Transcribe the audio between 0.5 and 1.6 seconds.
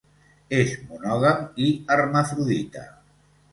És monògam